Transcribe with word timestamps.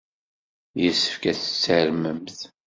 Yessefk 0.81 1.23
ad 1.31 1.37
tarmemt. 1.63 2.39